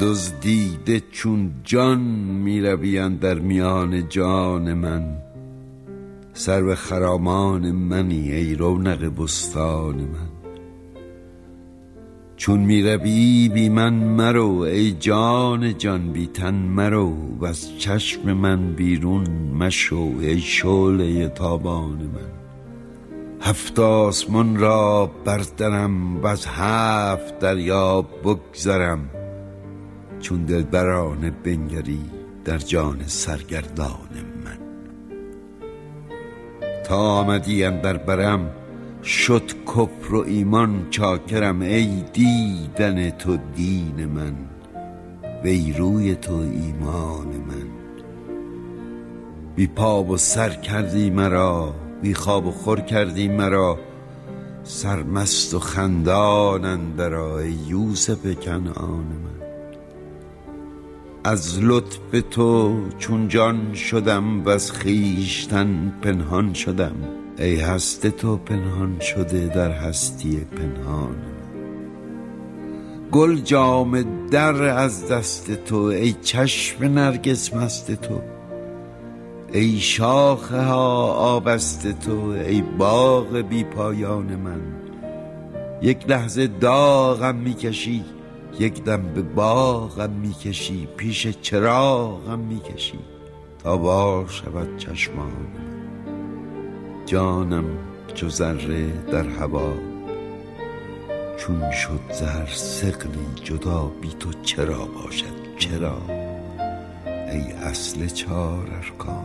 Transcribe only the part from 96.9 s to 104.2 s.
جانم چو ذره در هوا چون شد زهر سقلی جدا بی